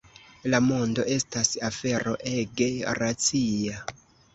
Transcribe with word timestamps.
La 0.53 0.61
mondo 0.67 1.05
estas 1.19 1.53
afero 1.69 2.17
ege 2.35 2.73
racia. 3.05 3.89